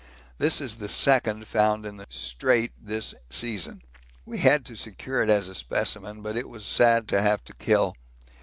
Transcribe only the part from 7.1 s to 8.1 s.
have to kill.